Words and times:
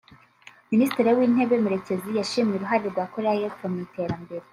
Minisitiri 0.71 1.09
w’Intebe 1.17 1.55
Murekezi 1.63 2.09
yashimye 2.19 2.53
uruhare 2.55 2.85
rwa 2.93 3.05
Koreya 3.13 3.39
y’Epfo 3.41 3.65
mu 3.71 3.77
iterambere 3.85 4.45